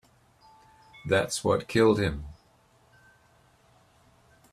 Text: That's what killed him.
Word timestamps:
That's 1.05 1.43
what 1.43 1.67
killed 1.67 1.99
him. 1.99 2.25